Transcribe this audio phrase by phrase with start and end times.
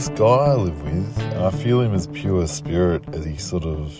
[0.00, 3.64] this guy I live with, and I feel him as pure spirit as he sort
[3.64, 3.94] of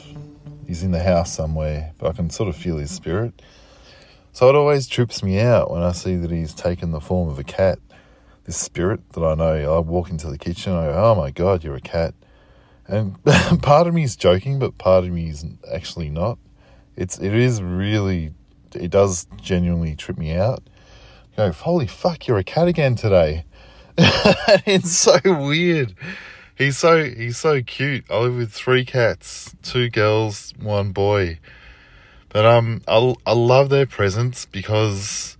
[0.66, 3.42] he's in the house somewhere, but I can sort of feel his spirit.
[4.32, 7.38] So it always trips me out when I see that he's taken the form of
[7.38, 7.78] a cat.
[8.44, 11.62] This spirit that I know, I walk into the kitchen, I go, "Oh my god,
[11.62, 12.14] you're a cat,"
[12.88, 13.22] and
[13.60, 16.38] part of me is joking, but part of me is actually not.
[16.96, 18.32] It's it is really
[18.74, 20.62] it does genuinely trip me out.
[21.34, 23.44] I go, holy fuck, you're a cat again today.
[24.66, 25.94] it's so weird.
[26.56, 28.06] He's so he's so cute.
[28.08, 31.38] I live with three cats, two girls, one boy.
[32.30, 35.36] But um, I I love their presence because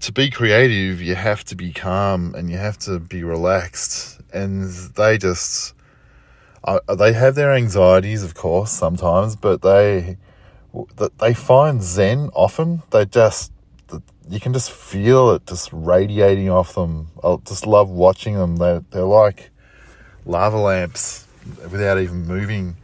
[0.00, 4.20] to be creative, you have to be calm and you have to be relaxed.
[4.32, 5.74] And they just
[6.62, 10.16] uh, they have their anxieties, of course, sometimes, but they
[11.18, 12.84] they find zen often.
[12.90, 13.50] They just
[14.30, 17.08] you can just feel it just radiating off them.
[17.24, 18.56] I just love watching them.
[18.56, 19.50] They're, they're like
[20.26, 21.26] lava lamps
[21.70, 22.76] without even moving.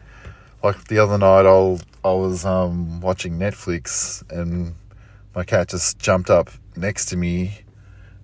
[0.62, 4.74] Like the other night, I'll, I was um, watching Netflix and
[5.34, 7.58] my cat just jumped up next to me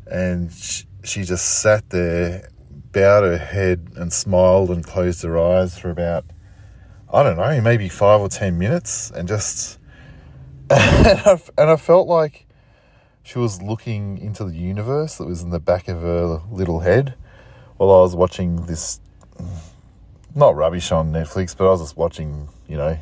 [0.06, 2.48] and she, she just sat there,
[2.92, 6.24] bowed her head and smiled and closed her eyes for about,
[7.12, 9.78] I don't know, maybe five or ten minutes and just,
[10.70, 12.46] and I, and I felt like
[13.30, 17.14] she was looking into the universe that was in the back of her little head
[17.76, 19.00] while I was watching this,
[20.34, 22.98] not rubbish on Netflix, but I was just watching, you know,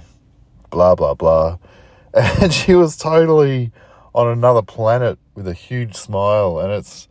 [0.68, 1.56] blah, blah, blah.
[2.14, 3.72] And she was totally
[4.14, 6.58] on another planet with a huge smile.
[6.58, 7.08] And it's,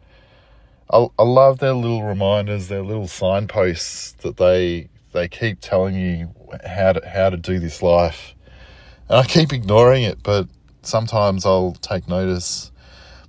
[0.91, 6.35] I, I love their little reminders, their little signposts that they, they keep telling you
[6.63, 8.35] how to, how to do this life.
[9.09, 10.47] And I keep ignoring it, but
[10.83, 12.71] sometimes I'll take notice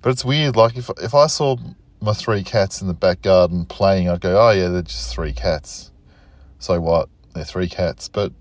[0.03, 0.57] but it's weird.
[0.57, 1.57] Like if if I saw
[2.01, 5.33] my three cats in the back garden playing, I'd go, "Oh yeah, they're just three
[5.33, 5.91] cats."
[6.59, 7.09] So what?
[7.35, 8.33] They're three cats, but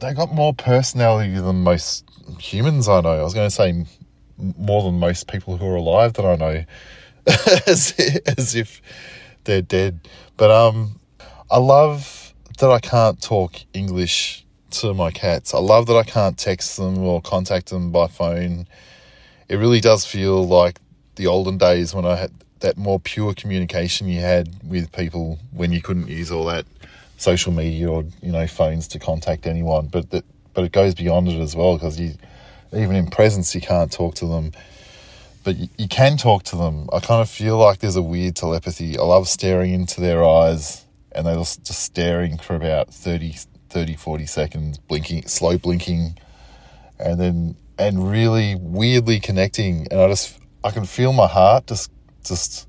[0.00, 2.04] they got more personality than most
[2.38, 3.18] humans I know.
[3.18, 3.84] I was going to say
[4.38, 6.64] more than most people who are alive that I know,
[7.66, 7.94] as,
[8.38, 8.80] as if
[9.44, 10.08] they're dead.
[10.36, 11.00] But um,
[11.50, 15.54] I love that I can't talk English to my cats.
[15.54, 18.66] I love that I can't text them or contact them by phone
[19.48, 20.78] it really does feel like
[21.16, 25.72] the olden days when I had that more pure communication you had with people when
[25.72, 26.66] you couldn't use all that
[27.16, 29.88] social media or you know phones to contact anyone.
[29.88, 32.14] But that but it goes beyond it as well because you
[32.72, 34.52] even in presence you can't talk to them.
[35.44, 36.88] But you, you can talk to them.
[36.92, 38.98] I kind of feel like there's a weird telepathy.
[38.98, 43.34] I love staring into their eyes and they're just, just staring for about 30,
[43.70, 46.18] 30, 40 seconds, blinking, slow blinking,
[46.98, 49.86] and then and really weirdly connecting.
[49.90, 51.90] And I just, I can feel my heart just,
[52.24, 52.68] just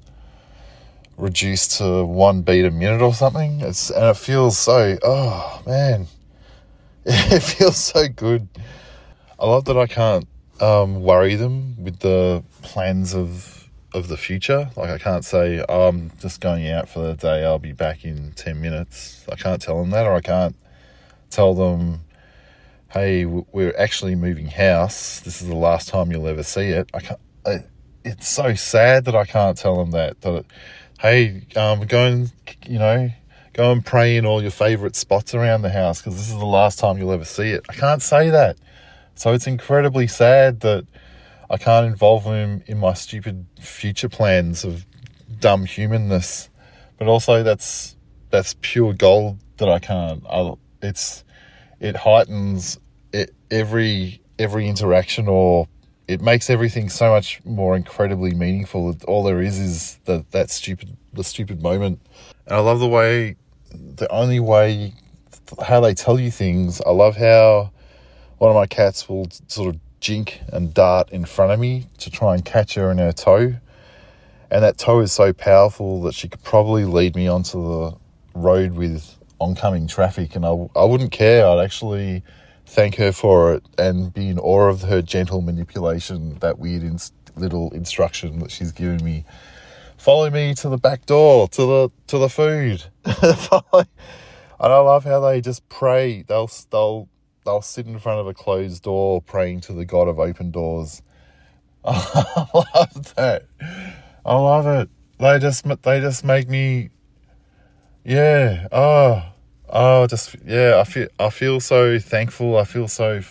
[1.17, 3.61] reduced to one beat a minute or something.
[3.61, 6.07] It's, and it feels so, oh man,
[7.05, 8.47] it feels so good.
[9.39, 10.27] I love that I can't
[10.61, 13.55] um, worry them with the plans of
[13.93, 14.69] of the future.
[14.75, 17.43] Like I can't say oh, I'm just going out for the day.
[17.43, 19.25] I'll be back in ten minutes.
[19.31, 20.55] I can't tell them that, or I can't
[21.29, 22.01] tell them
[22.89, 25.19] hey, we're actually moving house.
[25.19, 26.89] This is the last time you'll ever see it.
[26.93, 27.19] I can't.
[27.45, 27.63] I,
[28.03, 30.21] it's so sad that I can't tell them that.
[30.21, 30.45] That,
[30.99, 32.31] hey, um, go and
[32.65, 33.09] you know,
[33.53, 36.45] go and pray in all your favourite spots around the house because this is the
[36.45, 37.65] last time you'll ever see it.
[37.69, 38.57] I can't say that.
[39.15, 40.87] So it's incredibly sad that
[41.49, 44.85] I can't involve them in my stupid future plans of
[45.39, 46.49] dumb humanness.
[46.97, 47.95] But also, that's
[48.31, 50.23] that's pure gold that I can't.
[50.27, 51.23] I, it's
[51.79, 52.79] it heightens
[53.13, 55.67] it, every every interaction or
[56.07, 58.95] it makes everything so much more incredibly meaningful.
[59.07, 61.99] All there is is that that stupid the stupid moment,
[62.47, 63.35] and I love the way
[63.71, 64.93] the only way
[65.63, 66.81] how they tell you things.
[66.81, 67.71] I love how
[68.39, 72.09] one of my cats will sort of jink and dart in front of me to
[72.09, 73.55] try and catch her in her toe,
[74.49, 77.97] and that toe is so powerful that she could probably lead me onto the
[78.33, 81.47] road with oncoming traffic, and I, I wouldn't care.
[81.47, 82.23] I'd actually
[82.65, 86.83] thank her for it and be in awe of her gentle manipulation, that weird
[87.35, 89.25] little instruction that she's given me.
[89.97, 92.83] Follow me to the back door, to the to the food.
[93.05, 93.87] and
[94.59, 96.23] I love how they just pray.
[96.23, 97.09] They'll they'll
[97.45, 101.01] they'll sit in front of a closed door praying to the God of open doors.
[101.83, 103.45] I love that.
[104.25, 104.89] I love it.
[105.19, 106.89] They just they just make me
[108.03, 108.67] yeah.
[108.71, 109.23] Oh,
[109.69, 110.79] oh, just yeah.
[110.79, 112.57] I feel I feel so thankful.
[112.57, 113.21] I feel so.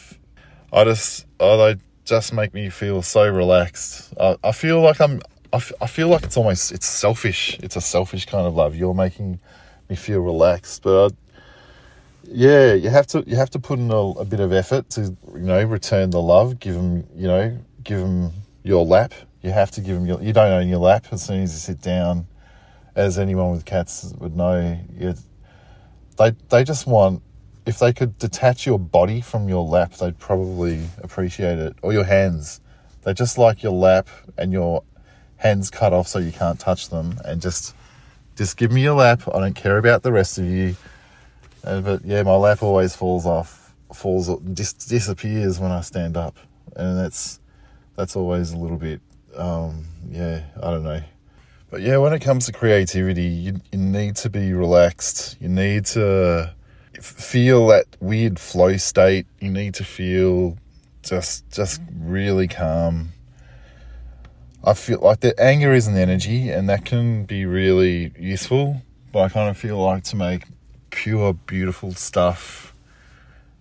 [0.73, 4.15] I just oh, they just make me feel so relaxed.
[4.19, 5.21] I, I feel like I'm.
[5.53, 7.59] I, f- I feel like it's almost it's selfish.
[7.63, 8.77] It's a selfish kind of love.
[8.77, 9.41] You're making
[9.89, 10.83] me feel relaxed.
[10.83, 11.17] But I,
[12.25, 15.17] yeah, you have to you have to put in a, a, bit of effort to
[15.35, 16.61] you know return the love.
[16.61, 18.33] Give them you know give them
[18.63, 19.15] your lap.
[19.43, 20.21] You have to give them your.
[20.23, 22.27] You don't own your lap as soon as you sit down.
[22.99, 24.79] As anyone with cats would know,
[26.19, 27.23] they they just want.
[27.65, 31.77] If they could detach your body from your lap, they'd probably appreciate it.
[31.83, 32.61] Or your hands.
[33.03, 34.83] They just like your lap and your
[35.37, 37.75] hands cut off so you can't touch them, and just
[38.37, 39.23] just give me your lap.
[39.33, 40.77] I don't care about the rest of you.
[41.63, 46.37] But yeah, my lap always falls off, falls, dis- disappears when I stand up,
[46.75, 47.39] and that's
[47.97, 49.01] that's always a little bit,
[49.37, 51.03] um, yeah, I don't know.
[51.71, 55.37] But yeah, when it comes to creativity, you, you need to be relaxed.
[55.41, 56.55] You need to
[57.01, 59.27] feel that weird flow state.
[59.41, 60.57] You need to feel
[61.03, 63.13] just just really calm
[64.65, 68.83] I feel like the anger is an energy and that can be really useful,
[69.13, 70.45] but I kind of feel like to make
[70.91, 72.75] pure, beautiful stuff,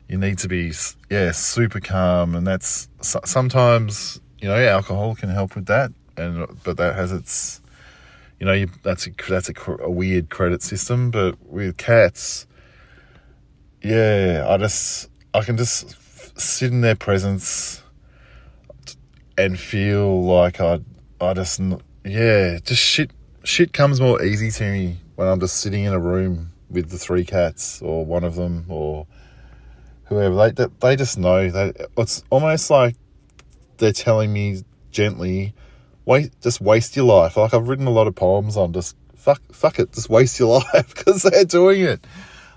[0.10, 0.74] you need to be,
[1.10, 2.36] yeah, super calm.
[2.36, 5.92] And that's sometimes, you know, alcohol can help with that.
[6.18, 7.62] And, but that has its,
[8.40, 11.12] you know, you, that's a, that's a, a weird credit system.
[11.12, 12.48] But with cats,
[13.82, 15.96] yeah, I just, I can just
[16.40, 17.84] sit in their presence
[19.38, 20.80] and feel like I
[21.22, 21.62] I just
[22.04, 23.12] yeah just shit
[23.44, 26.98] shit comes more easy to me when I'm just sitting in a room with the
[26.98, 29.08] three cats or one of them or
[30.06, 32.96] whoever they they just know that it's almost like
[33.78, 35.54] they're telling me gently
[36.42, 39.80] just waste your life like I've written a lot of poems on just fuck fuck
[39.80, 42.06] it just waste your life because they're doing it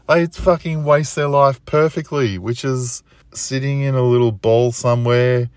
[0.09, 3.03] they fucking waste their life perfectly which is
[3.33, 5.49] sitting in a little bowl somewhere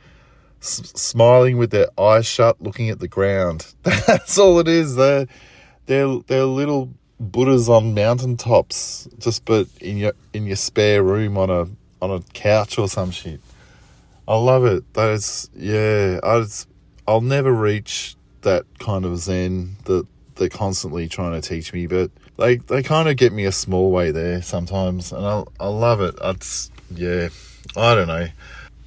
[0.64, 3.74] s- smiling with their eyes shut, looking at the ground.
[3.84, 4.96] That's all it is.
[4.96, 5.28] They're
[5.86, 6.90] they're they're little
[7.20, 11.68] Buddhas on mountaintops, just but in your in your spare room on a
[12.02, 13.42] on a couch or some shit.
[14.28, 14.94] I love it.
[14.94, 16.68] Those yeah, I just,
[17.08, 20.06] I'll never reach that kind of zen that
[20.36, 23.92] they're constantly trying to teach me, but they they kind of get me a small
[23.92, 26.16] way there sometimes, and I I love it.
[26.22, 26.36] I
[26.96, 27.30] yeah,
[27.76, 28.28] I don't know.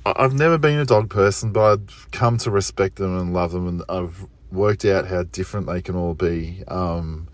[0.04, 3.66] I've never been a dog person, but I've come to respect them and love them,
[3.66, 6.62] and I've worked out how different they can all be.
[6.68, 7.28] Um,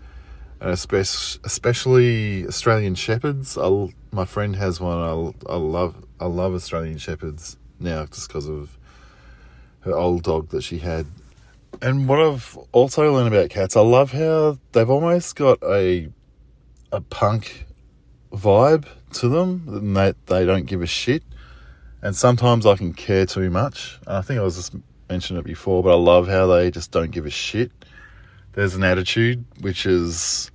[0.59, 3.57] and especially, especially Australian shepherds.
[3.57, 4.97] I, my friend has one.
[4.97, 8.77] I, I love I love Australian shepherds now just because of
[9.83, 11.05] her old dog that she had.
[11.81, 16.09] And what I've also learned about cats, I love how they've almost got a
[16.91, 17.65] a punk
[18.31, 21.23] vibe to them, and they they don't give a shit
[22.03, 23.97] and sometimes I can care too much.
[24.05, 24.75] I think I was just
[25.09, 27.71] mentioned it before, but I love how they just don't give a shit.
[28.51, 30.51] There's an attitude which is,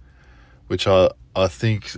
[0.67, 1.97] which I I think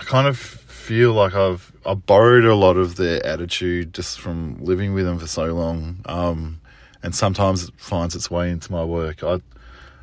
[0.00, 4.56] I kind of feel like I've I borrowed a lot of their attitude just from
[4.64, 6.60] living with them for so long, um,
[7.02, 9.22] and sometimes it finds its way into my work.
[9.22, 9.40] I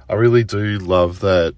[0.08, 1.56] I really do love that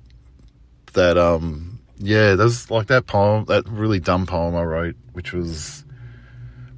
[0.94, 5.84] that um yeah, there's like that poem, that really dumb poem I wrote, which was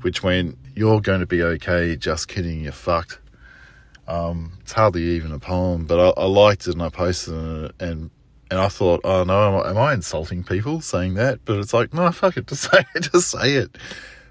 [0.01, 3.19] which went, You're going to be okay, just kidding, you're fucked.
[4.07, 7.75] Um, it's hardly even a poem, but I, I, liked it and I posted it
[7.79, 8.09] and
[8.51, 11.39] and I thought, oh no, am I insulting people saying that?
[11.45, 13.75] But it's like, no, fuck it, just say it, just say it.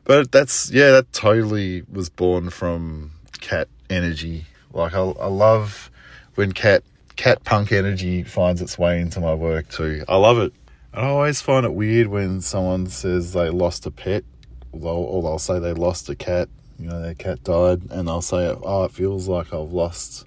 [0.04, 3.10] But that's yeah, that totally was born from
[3.40, 4.46] cat energy.
[4.72, 5.90] Like I, I love
[6.36, 6.84] when cat
[7.16, 10.04] cat punk energy finds its way into my work too.
[10.08, 10.52] I love it.
[10.92, 14.24] And I always find it weird when someone says they lost a pet
[14.72, 16.48] they'll, or they'll say they lost a cat,
[16.78, 20.26] you know, their cat died, and they'll say, oh, it feels like I've lost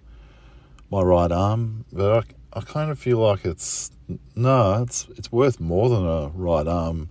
[0.89, 1.85] my right arm.
[1.91, 2.23] But I,
[2.55, 3.91] I kind of feel like it's,
[4.35, 7.09] no, it's, it's worth more than a right arm.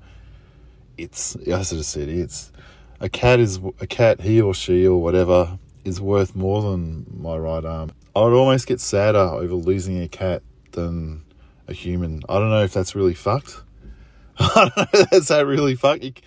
[0.97, 2.53] It's, as I just said, it's,
[3.01, 7.37] a cat is, a cat, he or she or whatever, is worth more than my
[7.37, 7.91] right arm.
[8.15, 11.25] I would almost get sadder over losing a cat than
[11.67, 12.23] a human.
[12.29, 13.61] I don't know if that's really fucked.
[14.39, 16.23] I don't know if that's that really fucked.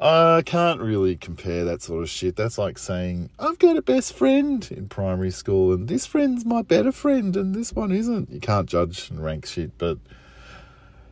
[0.00, 2.34] I can't really compare that sort of shit.
[2.34, 6.62] That's like saying, I've got a best friend in primary school and this friend's my
[6.62, 8.30] better friend and this one isn't.
[8.30, 9.98] You can't judge and rank shit, but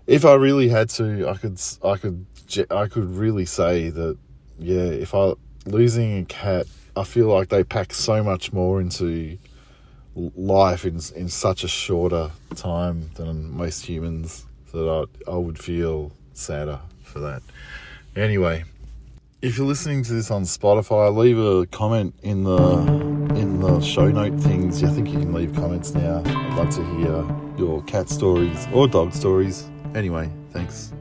[0.07, 2.27] if I really had to, I could, I could,
[2.71, 4.17] I could really say that,
[4.59, 5.35] yeah, if I,
[5.67, 6.67] losing a cat,
[6.97, 9.37] I feel like they pack so much more into
[10.15, 16.11] life in, in such a shorter time than most humans that I, I would feel
[16.33, 17.43] sadder for that.
[18.17, 18.65] Anyway,
[19.41, 22.79] if you're listening to this on Spotify, leave a comment in the
[23.39, 24.83] in the show note things.
[24.83, 26.23] I think you can leave comments now.
[26.25, 27.25] I'd love to hear
[27.57, 29.71] your cat stories or dog stories.
[29.95, 30.93] Anyway, thanks.